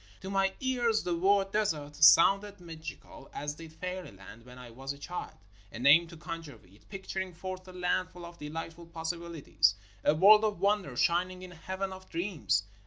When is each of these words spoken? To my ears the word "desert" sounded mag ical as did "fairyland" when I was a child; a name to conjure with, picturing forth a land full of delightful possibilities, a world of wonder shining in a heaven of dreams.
To 0.21 0.31
my 0.31 0.51
ears 0.61 1.03
the 1.03 1.15
word 1.15 1.51
"desert" 1.51 1.95
sounded 1.95 2.59
mag 2.59 2.81
ical 2.81 3.29
as 3.35 3.53
did 3.53 3.71
"fairyland" 3.71 4.47
when 4.47 4.57
I 4.57 4.71
was 4.71 4.93
a 4.93 4.97
child; 4.97 5.37
a 5.71 5.77
name 5.77 6.07
to 6.07 6.17
conjure 6.17 6.57
with, 6.57 6.89
picturing 6.89 7.35
forth 7.35 7.67
a 7.67 7.71
land 7.71 8.09
full 8.09 8.25
of 8.25 8.39
delightful 8.39 8.87
possibilities, 8.87 9.75
a 10.03 10.15
world 10.15 10.43
of 10.43 10.59
wonder 10.59 10.97
shining 10.97 11.43
in 11.43 11.51
a 11.51 11.55
heaven 11.55 11.93
of 11.93 12.09
dreams. 12.09 12.63